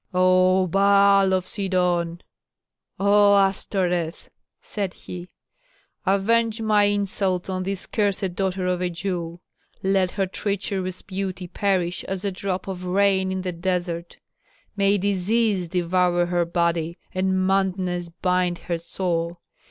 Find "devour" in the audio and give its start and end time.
15.67-16.25